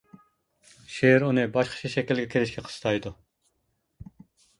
شېئىر 0.93 1.25
ئۇنى 1.27 1.43
باشقىچە 1.57 1.91
شەكىلگە 1.95 2.31
كىرىشكە 2.31 2.63
قىستايدۇ. 2.69 3.13